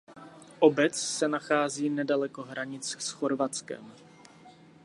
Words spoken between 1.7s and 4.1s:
nedaleko hranic s Chorvatskem.